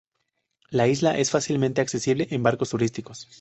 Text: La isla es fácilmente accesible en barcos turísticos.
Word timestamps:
La 0.71 0.87
isla 0.87 1.15
es 1.19 1.29
fácilmente 1.29 1.79
accesible 1.79 2.27
en 2.31 2.41
barcos 2.41 2.71
turísticos. 2.71 3.29